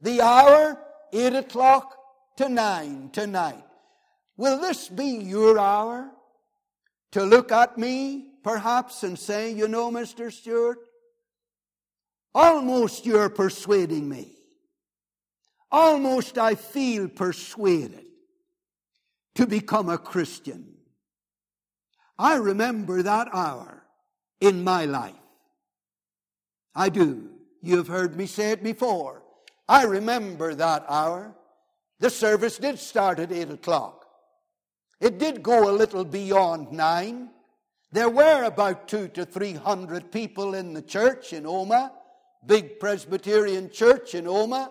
[0.00, 0.78] The hour,
[1.12, 1.96] 8 o'clock
[2.36, 3.64] to 9 tonight.
[4.36, 6.10] Will this be your hour?
[7.12, 10.32] To look at me, perhaps, and say, you know, Mr.
[10.32, 10.78] Stewart,
[12.34, 14.33] almost you're persuading me.
[15.76, 18.04] Almost I feel persuaded
[19.34, 20.72] to become a Christian.
[22.16, 23.82] I remember that hour
[24.40, 25.16] in my life.
[26.76, 27.28] I do.
[27.60, 29.24] You have heard me say it before.
[29.68, 31.34] I remember that hour.
[31.98, 34.06] The service did start at 8 o'clock.
[35.00, 37.30] It did go a little beyond 9.
[37.90, 41.90] There were about two to three hundred people in the church in Omagh,
[42.46, 44.70] big Presbyterian church in Omagh,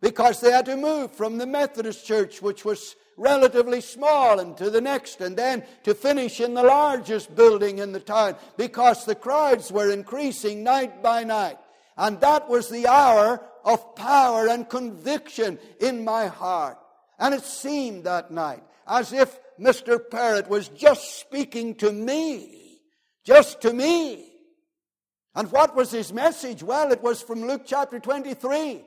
[0.00, 4.68] because they had to move from the Methodist church, which was relatively small, and to
[4.70, 9.14] the next, and then to finish in the largest building in the town, because the
[9.14, 11.56] crowds were increasing night by night.
[11.96, 16.78] And that was the hour of power and conviction in my heart.
[17.18, 19.98] And it seemed that night as if Mr.
[20.10, 22.80] Parrott was just speaking to me,
[23.24, 24.30] just to me.
[25.34, 26.62] And what was his message?
[26.62, 28.84] Well, it was from Luke chapter 23.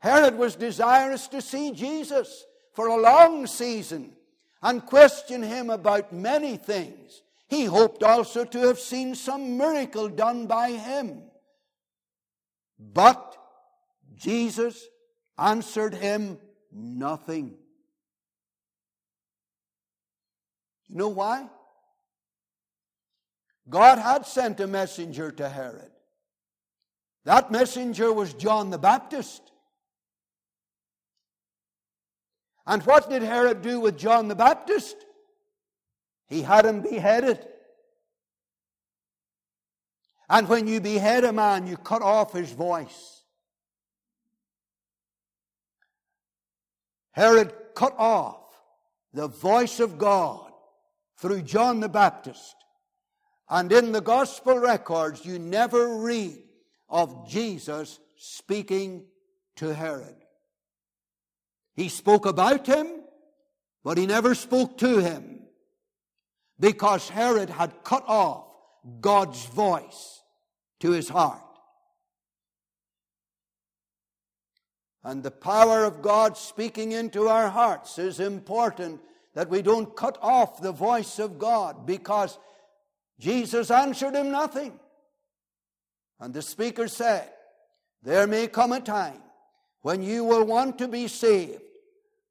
[0.00, 4.12] Herod was desirous to see Jesus for a long season
[4.62, 7.22] and question him about many things.
[7.48, 11.22] He hoped also to have seen some miracle done by him.
[12.78, 13.36] But
[14.14, 14.86] Jesus
[15.36, 16.38] answered him
[16.72, 17.56] nothing.
[20.88, 21.46] You know why?
[23.68, 25.90] God had sent a messenger to Herod.
[27.24, 29.49] That messenger was John the Baptist.
[32.66, 34.96] And what did Herod do with John the Baptist?
[36.28, 37.46] He had him beheaded.
[40.28, 43.24] And when you behead a man, you cut off his voice.
[47.12, 48.38] Herod cut off
[49.12, 50.52] the voice of God
[51.18, 52.54] through John the Baptist.
[53.48, 56.38] And in the gospel records, you never read
[56.88, 59.06] of Jesus speaking
[59.56, 60.14] to Herod.
[61.80, 62.86] He spoke about him,
[63.82, 65.40] but he never spoke to him
[66.58, 68.44] because Herod had cut off
[69.00, 70.20] God's voice
[70.80, 71.40] to his heart.
[75.02, 79.00] And the power of God speaking into our hearts is important
[79.34, 82.38] that we don't cut off the voice of God because
[83.18, 84.78] Jesus answered him nothing.
[86.18, 87.30] And the speaker said,
[88.02, 89.22] There may come a time
[89.80, 91.62] when you will want to be saved,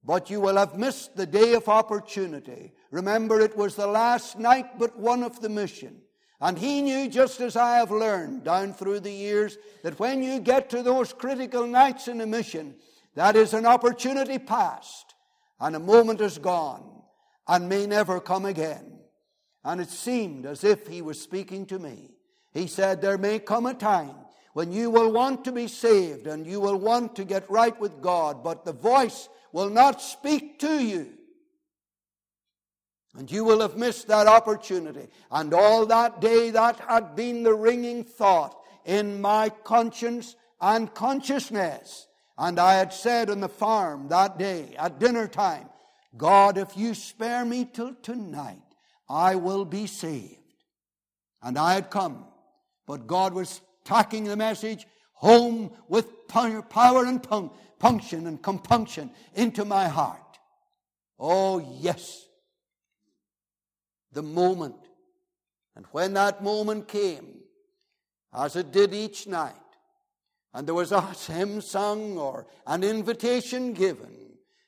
[0.03, 2.73] but you will have missed the day of opportunity.
[2.91, 6.01] Remember, it was the last night but one of the mission.
[6.41, 10.39] And he knew, just as I have learned down through the years, that when you
[10.39, 12.75] get to those critical nights in a mission,
[13.15, 15.15] that is an opportunity past,
[15.59, 17.01] and a moment is gone,
[17.47, 18.99] and may never come again.
[19.65, 22.11] And it seemed as if he was speaking to me.
[22.53, 24.15] He said, There may come a time
[24.53, 28.01] when you will want to be saved and you will want to get right with
[28.01, 31.09] God, but the voice will not speak to you.
[33.15, 35.07] And you will have missed that opportunity.
[35.31, 42.07] And all that day, that had been the ringing thought in my conscience and consciousness.
[42.37, 45.69] And I had said on the farm that day at dinner time,
[46.17, 48.61] God, if you spare me till tonight,
[49.09, 50.35] I will be saved.
[51.41, 52.25] And I had come,
[52.85, 57.21] but God was tacking the message home with power and
[57.79, 60.37] punction and compunction into my heart.
[61.17, 62.27] Oh, yes.
[64.11, 64.75] The moment.
[65.75, 67.39] And when that moment came,
[68.33, 69.55] as it did each night,
[70.53, 74.15] and there was a hymn sung or an invitation given.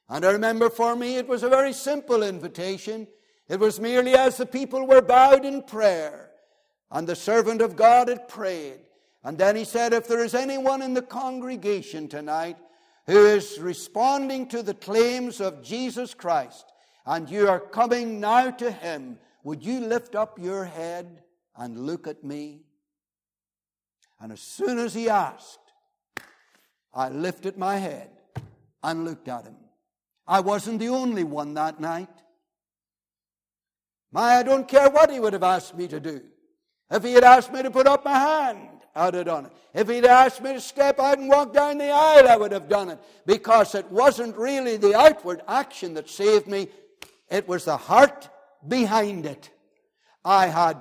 [0.10, 3.08] And I remember for me it was a very simple invitation.
[3.48, 6.30] It was merely as the people were bowed in prayer,
[6.92, 8.80] and the servant of God had prayed.
[9.24, 12.58] And then he said, If there is anyone in the congregation tonight
[13.08, 16.66] who is responding to the claims of Jesus Christ,
[17.06, 21.24] and you are coming now to him, would you lift up your head
[21.56, 22.62] and look at me?
[24.20, 25.60] And as soon as he asked,
[26.94, 28.12] I lifted my head
[28.84, 29.56] and looked at him.
[30.28, 32.10] I wasn't the only one that night.
[34.12, 36.22] My, I don't care what he would have asked me to do.
[36.92, 39.54] If he had asked me to put up my hand, I'd have done it.
[39.74, 42.68] If he'd asked me to step out and walk down the aisle, I would have
[42.68, 43.00] done it.
[43.26, 46.68] Because it wasn't really the outward action that saved me,
[47.30, 48.30] it was the heart
[48.68, 49.50] behind it.
[50.26, 50.78] I had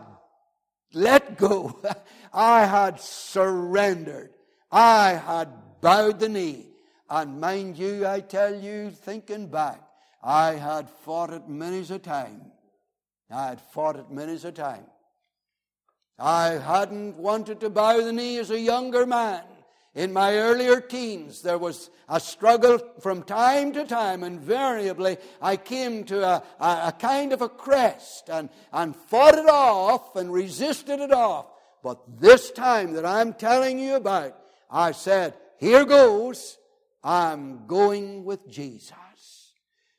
[0.93, 1.81] let go.
[2.33, 4.31] I had surrendered.
[4.71, 5.49] I had
[5.81, 6.67] bowed the knee.
[7.09, 9.81] And mind you, I tell you, thinking back,
[10.23, 12.53] I had fought it many a time.
[13.31, 14.85] I had fought it many a time.
[16.21, 19.43] I hadn't wanted to bow the knee as a younger man.
[19.95, 24.23] In my earlier teens, there was a struggle from time to time.
[24.23, 29.49] Invariably, I came to a, a, a kind of a crest and, and fought it
[29.49, 31.47] off and resisted it off.
[31.83, 34.37] But this time that I'm telling you about,
[34.71, 36.59] I said, here goes.
[37.03, 38.93] I'm going with Jesus.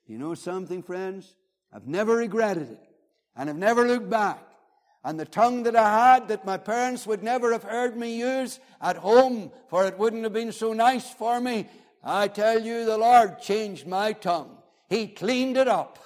[0.05, 1.33] You know something, friends?
[1.73, 2.89] I've never regretted it.
[3.35, 4.50] And I've never looked back.
[5.03, 8.59] And the tongue that I had that my parents would never have heard me use
[8.79, 11.67] at home, for it wouldn't have been so nice for me,
[12.03, 14.57] I tell you, the Lord changed my tongue.
[14.89, 15.99] He cleaned it up.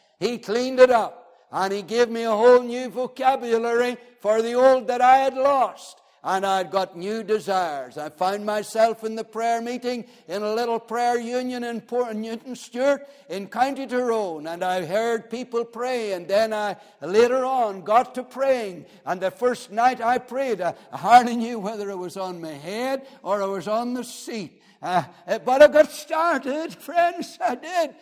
[0.20, 1.46] he cleaned it up.
[1.52, 6.00] And He gave me a whole new vocabulary for the old that I had lost
[6.26, 7.96] and I'd got new desires.
[7.96, 13.06] I found myself in the prayer meeting in a little prayer union in Port Newtownstewart
[13.28, 18.24] in County Tyrone, and I heard people pray, and then I later on got to
[18.24, 18.86] praying.
[19.06, 23.06] And the first night I prayed, I hardly knew whether it was on my head
[23.22, 24.60] or it was on the seat.
[24.82, 25.04] Uh,
[25.44, 27.94] but I got started, friends, I did.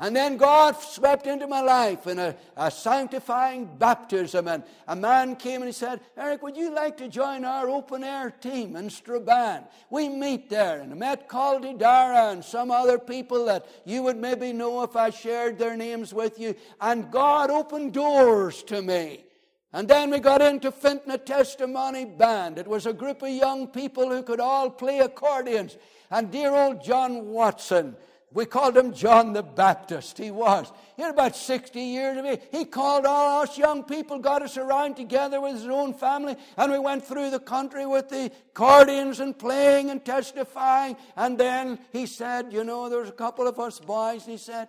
[0.00, 4.46] And then God swept into my life in a, a, sanctifying baptism.
[4.46, 8.04] And a man came and he said, Eric, would you like to join our open
[8.04, 9.64] air team in Strabane?
[9.90, 10.80] We meet there.
[10.80, 14.94] And I met Caldy Dara and some other people that you would maybe know if
[14.94, 16.54] I shared their names with you.
[16.80, 19.24] And God opened doors to me.
[19.72, 22.56] And then we got into Fintona Testimony Band.
[22.58, 25.76] It was a group of young people who could all play accordions.
[26.10, 27.96] And dear old John Watson,
[28.32, 30.18] we called him John the Baptist.
[30.18, 30.70] He was.
[30.96, 32.40] He had about 60 years of age.
[32.52, 36.70] He called all us young people, got us around together with his own family, and
[36.70, 40.96] we went through the country with the accordions and playing and testifying.
[41.16, 44.38] And then he said, you know, there was a couple of us boys, and he
[44.38, 44.68] said,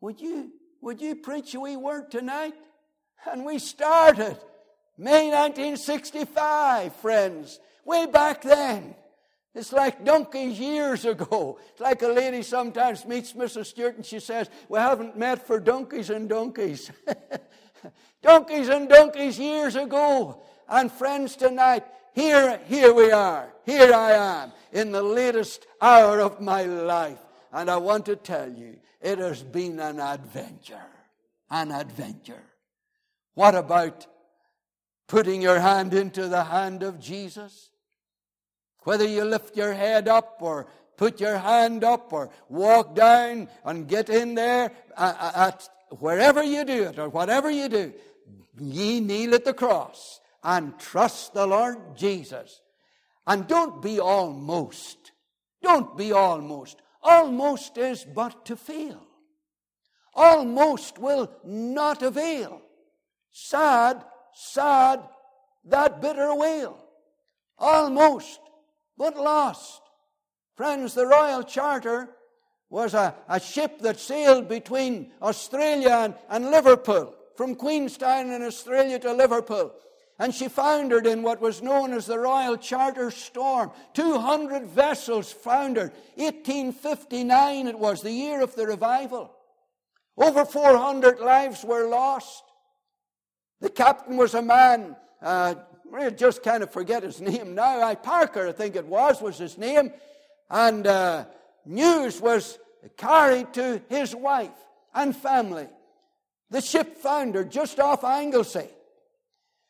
[0.00, 2.54] Would you, would you preach a wee word tonight?
[3.30, 4.36] And we started.
[4.98, 7.60] May 1965, friends.
[7.84, 8.94] Way back then.
[9.54, 11.58] It's like donkeys years ago.
[11.70, 13.66] It's like a lady sometimes meets Mrs.
[13.66, 16.90] Stewart and she says, We haven't met for donkeys and donkeys.
[18.22, 20.42] donkeys and donkeys years ago.
[20.68, 21.84] And friends, tonight,
[22.14, 23.52] here, here we are.
[23.66, 27.18] Here I am in the latest hour of my life.
[27.52, 30.86] And I want to tell you, it has been an adventure.
[31.50, 32.42] An adventure.
[33.34, 34.06] What about
[35.08, 37.69] putting your hand into the hand of Jesus?
[38.84, 40.66] Whether you lift your head up or
[40.96, 45.68] put your hand up or walk down and get in there, at,
[45.98, 47.92] wherever you do it or whatever you do,
[48.58, 52.60] ye kneel at the cross and trust the Lord Jesus.
[53.26, 55.12] And don't be almost.
[55.62, 56.80] Don't be almost.
[57.02, 59.02] Almost is but to fail.
[60.14, 62.60] Almost will not avail.
[63.30, 64.04] Sad,
[64.34, 65.00] sad,
[65.64, 66.82] that bitter wail.
[67.58, 68.40] Almost
[69.00, 69.80] but lost.
[70.56, 72.10] Friends, the Royal Charter
[72.68, 78.98] was a, a ship that sailed between Australia and, and Liverpool, from Queenstown in Australia
[78.98, 79.72] to Liverpool.
[80.18, 83.70] And she foundered in what was known as the Royal Charter Storm.
[83.94, 85.92] 200 vessels foundered.
[86.16, 89.34] 1859 it was, the year of the revival.
[90.18, 92.42] Over 400 lives were lost.
[93.62, 95.54] The captain was a man, uh,
[95.94, 97.82] I just kind of forget his name now.
[97.82, 99.92] I Parker, I think it was, was his name.
[100.48, 101.24] And uh,
[101.64, 102.58] news was
[102.96, 104.50] carried to his wife
[104.94, 105.68] and family.
[106.50, 108.68] The ship foundered just off Anglesey.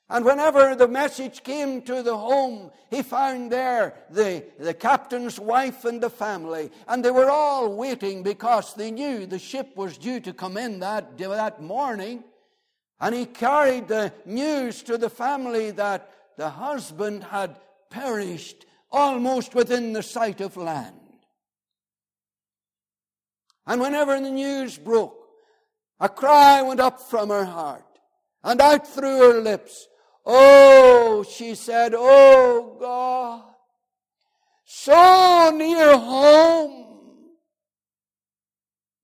[0.08, 5.84] And whenever the message came to the home, he found there the, the captain's wife
[5.84, 6.70] and the family.
[6.88, 10.80] And they were all waiting because they knew the ship was due to come in
[10.80, 12.24] that, that morning.
[13.00, 17.56] And he carried the news to the family that the husband had
[17.90, 20.96] perished almost within the sight of land.
[23.66, 25.16] And whenever the news broke,
[26.00, 27.84] a cry went up from her heart
[28.42, 29.86] and out through her lips.
[30.24, 33.42] Oh, she said, Oh God,
[34.64, 36.86] so near home,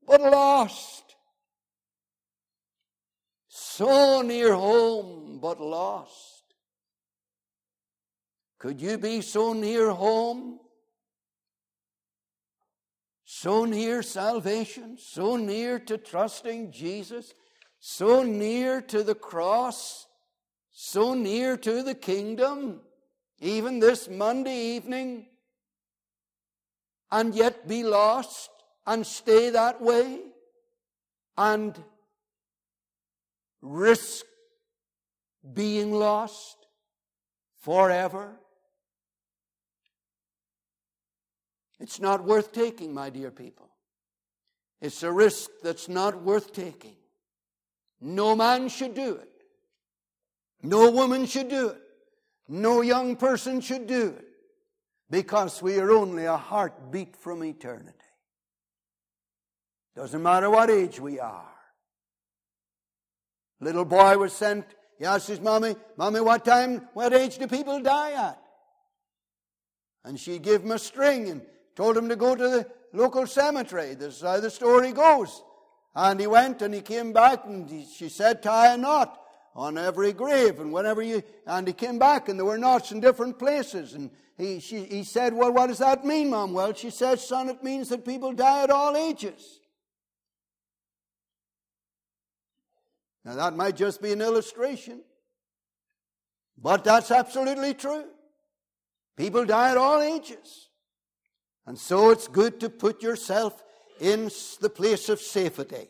[0.07, 0.96] but lost.
[3.77, 6.45] So near home, but lost.
[8.59, 10.61] Could you be so near home?
[13.27, 17.35] So near salvation, so near to trusting Jesus,
[17.79, 20.07] so near to the cross,
[20.73, 22.81] so near to the kingdom,
[23.41, 25.27] even this Monday evening,
[27.13, 28.49] and yet be lost
[28.87, 30.21] and stay that way?
[31.37, 31.79] And
[33.67, 34.25] risk
[35.55, 36.57] being lost
[37.61, 38.37] forever?
[41.79, 43.69] It's not worth taking, my dear people.
[44.81, 46.97] It's a risk that's not worth taking.
[48.01, 49.31] No man should do it.
[50.63, 51.83] No woman should do it.
[52.49, 54.25] No young person should do it.
[55.11, 57.93] Because we are only a heartbeat from eternity.
[59.95, 61.56] Doesn't matter what age we are.
[63.61, 64.67] Little boy was sent,
[64.99, 68.43] he asked his mommy, Mommy, what time, what age do people die at?
[70.05, 71.43] And she gave him a string and
[71.75, 73.95] told him to go to the local cemetery.
[73.95, 75.43] This is how the story goes.
[75.95, 79.21] And he went and he came back and he, she said, tie a knot
[79.55, 80.61] on every grave.
[80.61, 83.95] And whenever you, and he came back and there were knots in different places.
[83.95, 86.53] And he, she, he said, well, what does that mean, Mom?
[86.53, 89.61] Well, she said, son, it means that people die at all ages.
[93.27, 95.03] Now that might just be an illustration.
[96.57, 98.05] But that's absolutely true.
[99.17, 100.69] People die at all ages.
[101.67, 103.63] And so it's good to put yourself
[104.01, 105.89] in the place of safety.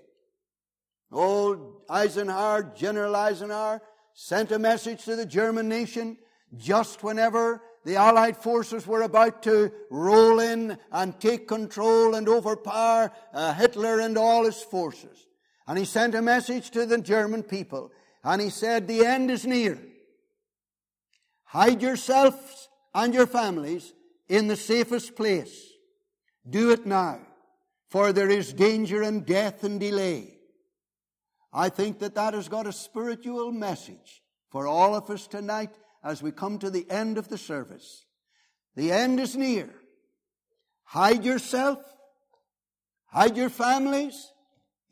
[1.12, 3.82] Old Eisenhower, General Eisenhower,
[4.14, 6.16] sent a message to the German nation
[6.56, 13.12] just whenever the Allied forces were about to roll in and take control and overpower
[13.34, 15.25] uh, Hitler and all his forces.
[15.66, 17.90] And he sent a message to the German people.
[18.22, 19.78] And he said, The end is near.
[21.44, 23.92] Hide yourselves and your families
[24.28, 25.72] in the safest place.
[26.48, 27.20] Do it now,
[27.88, 30.38] for there is danger and death and delay.
[31.52, 35.70] I think that that has got a spiritual message for all of us tonight
[36.04, 38.04] as we come to the end of the service.
[38.74, 39.70] The end is near.
[40.84, 41.78] Hide yourself,
[43.06, 44.32] hide your families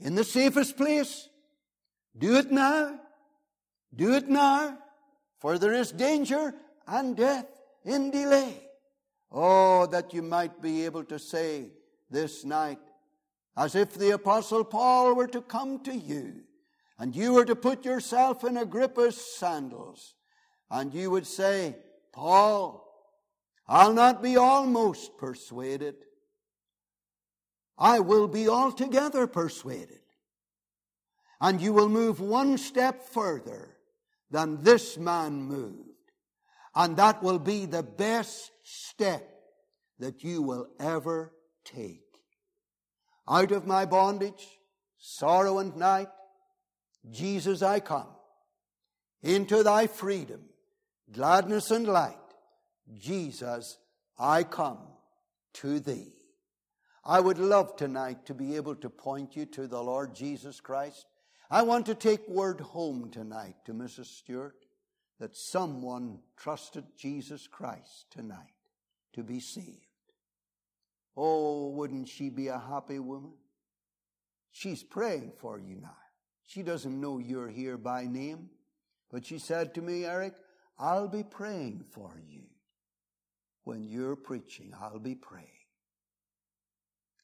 [0.01, 1.29] in the safest place.
[2.17, 2.99] Do it now.
[3.95, 4.79] Do it now,
[5.39, 6.55] for there is danger
[6.87, 7.47] and death
[7.85, 8.61] in delay.
[9.31, 11.71] Oh, that you might be able to say
[12.11, 12.81] this night,
[13.57, 16.43] as if the Apostle Paul were to come to you,
[16.99, 20.15] and you were to put yourself in Agrippa's sandals,
[20.71, 21.77] and you would say,
[22.13, 22.81] Paul,
[23.69, 26.04] I'll not be almost persuaded.
[27.79, 30.01] I will be altogether persuaded.
[31.41, 33.77] And you will move one step further
[34.31, 35.91] than this man moved.
[36.75, 39.29] And that will be the best step
[39.99, 41.33] that you will ever
[41.65, 42.01] take.
[43.29, 44.47] Out of my bondage,
[44.99, 46.09] sorrow and night,
[47.11, 48.09] Jesus, I come.
[49.23, 50.43] Into thy freedom,
[51.13, 52.17] gladness and light,
[52.99, 53.79] Jesus,
[54.19, 54.79] I come
[55.55, 56.13] to thee.
[57.07, 61.07] I would love tonight to be able to point you to the Lord Jesus Christ.
[61.51, 64.07] I want to take word home tonight to Mrs.
[64.07, 64.57] Stewart
[65.21, 68.55] that someone trusted Jesus Christ tonight
[69.13, 69.69] to be saved.
[71.17, 73.35] Oh, wouldn't she be a happy woman?
[74.51, 75.97] She's praying for you now.
[76.47, 78.49] She doesn't know you're here by name,
[79.11, 80.35] but she said to me, Eric,
[80.79, 82.45] I'll be praying for you.
[83.65, 85.49] When you're preaching, I'll be praying.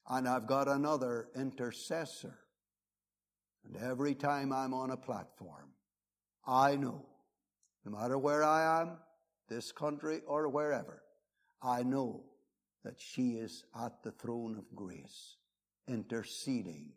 [0.09, 2.37] And I've got another intercessor.
[3.65, 5.69] And every time I'm on a platform,
[6.45, 7.05] I know,
[7.85, 8.97] no matter where I am,
[9.47, 11.03] this country or wherever,
[11.61, 12.23] I know
[12.83, 15.37] that she is at the throne of grace,
[15.87, 16.93] interceding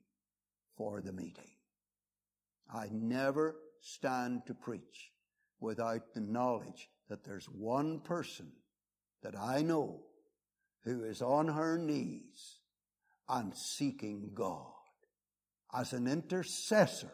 [0.76, 1.50] for the meeting.
[2.72, 5.10] I never stand to preach
[5.60, 8.50] without the knowledge that there's one person
[9.22, 10.00] that I know
[10.84, 12.60] who is on her knees
[13.28, 14.72] and seeking God
[15.72, 17.12] as an intercessor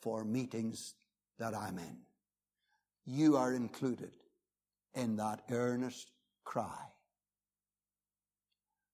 [0.00, 0.94] for meetings
[1.38, 1.98] that I'm in.
[3.06, 4.12] You are included
[4.94, 6.10] in that earnest
[6.44, 6.88] cry.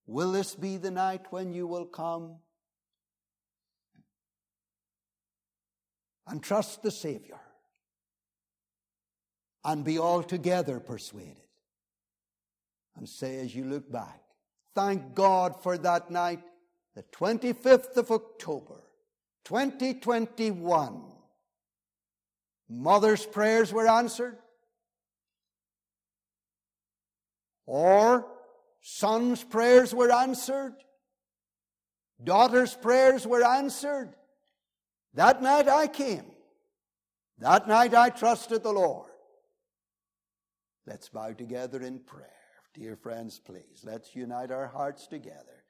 [0.07, 2.39] Will this be the night when you will come
[6.27, 7.41] and trust the Savior
[9.65, 11.37] and be altogether persuaded
[12.97, 14.21] and say as you look back,
[14.81, 16.41] thank God for that night,
[16.95, 18.81] the 25th of October,
[19.45, 21.03] 2021.
[22.69, 24.39] Mother's prayers were answered.
[27.67, 28.27] Or
[28.81, 30.75] sons' prayers were answered.
[32.23, 34.15] Daughters' prayers were answered.
[35.15, 36.25] That night I came.
[37.39, 39.11] That night I trusted the Lord.
[40.87, 42.40] Let's bow together in prayer.
[42.81, 45.65] Dear friends, please, let's unite our hearts together.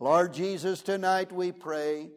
[0.00, 2.10] Lord Jesus, tonight we pray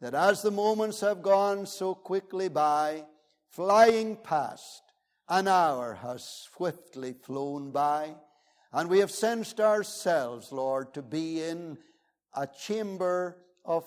[0.00, 3.04] that as the moments have gone so quickly by,
[3.50, 4.80] flying past,
[5.28, 8.14] an hour has swiftly flown by,
[8.72, 11.76] and we have sensed ourselves, Lord, to be in
[12.34, 13.36] a chamber
[13.66, 13.84] of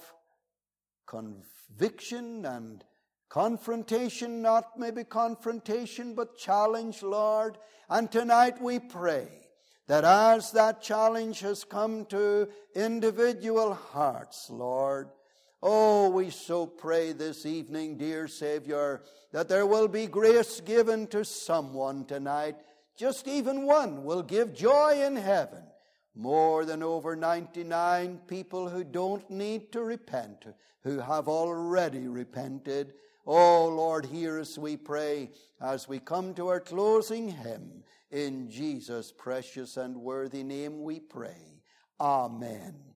[1.08, 2.84] conviction and
[3.30, 7.58] confrontation, not maybe confrontation, but challenge, Lord.
[7.90, 9.43] And tonight we pray
[9.88, 15.10] that as that challenge has come to individual hearts, Lord,
[15.62, 21.26] oh, we so pray this evening, dear Savior, that there will be grace given to
[21.26, 22.56] someone tonight.
[22.98, 25.64] Just even one will give joy in heaven
[26.16, 30.46] more than over 99 people who don't need to repent,
[30.84, 32.94] who have already repented.
[33.26, 35.32] Oh Lord, hear us, we pray,
[35.62, 37.84] as we come to our closing hymn.
[38.14, 41.64] In Jesus' precious and worthy name we pray.
[42.00, 42.93] Amen.